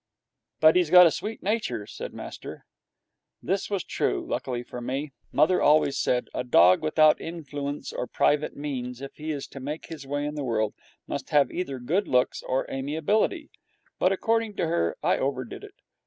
'But 0.61 0.75
he's 0.75 0.89
got 0.89 1.05
a 1.05 1.11
sweet 1.11 1.43
nature,' 1.43 1.85
said 1.85 2.11
master. 2.11 2.65
This 3.39 3.69
was 3.69 3.83
true, 3.83 4.25
luckily 4.27 4.63
for 4.63 4.81
me. 4.81 5.11
Mother 5.31 5.61
always 5.61 5.95
said, 5.95 6.27
'A 6.33 6.45
dog 6.45 6.81
without 6.81 7.21
influence 7.21 7.93
or 7.93 8.07
private 8.07 8.55
means, 8.57 8.99
if 8.99 9.13
he 9.17 9.29
is 9.29 9.45
to 9.49 9.59
make 9.59 9.89
his 9.89 10.07
way 10.07 10.25
in 10.25 10.33
the 10.33 10.43
world, 10.43 10.73
must 11.05 11.29
have 11.29 11.51
either 11.51 11.77
good 11.77 12.07
looks 12.07 12.41
or 12.41 12.65
amiability.' 12.67 13.51
But, 13.99 14.11
according 14.11 14.55
to 14.55 14.65
her, 14.65 14.97
I 15.03 15.19
overdid 15.19 15.63
it. 15.63 15.75